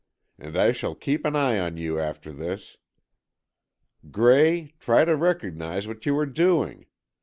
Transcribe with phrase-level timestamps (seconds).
[0.39, 2.77] And I shall keep an eye on you after this.
[4.09, 6.87] Gray, try to recognize what you are doing.